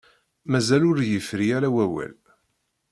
Mazal 0.51 0.83
ur 0.91 0.97
yefri 1.03 1.47
ara 1.57 1.69
wawal. 1.75 2.15